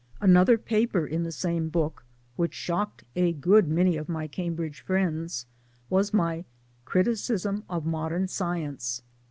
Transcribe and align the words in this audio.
Another 0.19 0.57
paper 0.57 1.05
in 1.05 1.21
the 1.21 1.31
same 1.31 1.69
book, 1.69 2.03
which 2.35 2.55
shocked 2.55 3.03
a 3.15 3.33
good 3.33 3.67
many 3.67 3.97
of 3.97 4.09
my 4.09 4.25
Cambridge 4.27 4.79
friends, 4.81 5.45
was 5.91 6.11
my" 6.11 6.43
Criticism 6.85 7.63
of 7.69 7.85
Modern 7.85 8.27
Science." 8.27 9.03